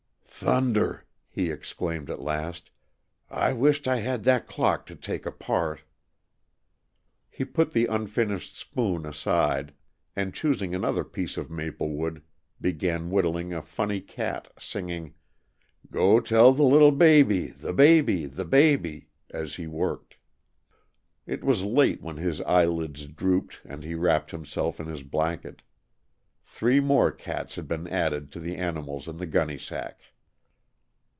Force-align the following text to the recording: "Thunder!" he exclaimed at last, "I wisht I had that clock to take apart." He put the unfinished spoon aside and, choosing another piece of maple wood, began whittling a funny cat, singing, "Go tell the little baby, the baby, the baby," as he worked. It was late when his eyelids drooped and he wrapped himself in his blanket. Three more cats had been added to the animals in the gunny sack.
"Thunder!" 0.43 1.05
he 1.29 1.51
exclaimed 1.51 2.09
at 2.09 2.19
last, 2.19 2.71
"I 3.29 3.53
wisht 3.53 3.87
I 3.87 3.97
had 3.97 4.23
that 4.23 4.47
clock 4.47 4.87
to 4.87 4.95
take 4.95 5.27
apart." 5.27 5.83
He 7.29 7.45
put 7.45 7.73
the 7.73 7.85
unfinished 7.85 8.57
spoon 8.57 9.05
aside 9.05 9.71
and, 10.15 10.33
choosing 10.33 10.73
another 10.73 11.03
piece 11.03 11.37
of 11.37 11.51
maple 11.51 11.89
wood, 11.91 12.23
began 12.59 13.11
whittling 13.11 13.53
a 13.53 13.61
funny 13.61 14.01
cat, 14.01 14.51
singing, 14.57 15.13
"Go 15.91 16.19
tell 16.19 16.53
the 16.53 16.63
little 16.63 16.91
baby, 16.91 17.45
the 17.49 17.71
baby, 17.71 18.25
the 18.25 18.43
baby," 18.45 19.09
as 19.29 19.57
he 19.57 19.67
worked. 19.67 20.17
It 21.27 21.43
was 21.43 21.61
late 21.63 22.01
when 22.01 22.17
his 22.17 22.41
eyelids 22.41 23.05
drooped 23.05 23.59
and 23.63 23.83
he 23.83 23.93
wrapped 23.93 24.31
himself 24.31 24.79
in 24.79 24.87
his 24.87 25.03
blanket. 25.03 25.61
Three 26.41 26.79
more 26.79 27.11
cats 27.11 27.57
had 27.57 27.67
been 27.67 27.85
added 27.85 28.31
to 28.31 28.39
the 28.39 28.55
animals 28.55 29.07
in 29.07 29.17
the 29.17 29.27
gunny 29.27 29.59
sack. 29.59 30.01